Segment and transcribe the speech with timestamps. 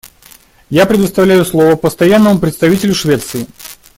[0.71, 3.45] Я предоставляю слово Постоянному представителю Швеции.